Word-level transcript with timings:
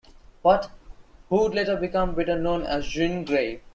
What?, 0.41 0.71
who 1.29 1.41
would 1.43 1.53
later 1.53 1.75
become 1.75 2.15
better 2.15 2.35
known 2.35 2.63
as 2.63 2.87
Jean 2.87 3.23
Grae. 3.23 3.61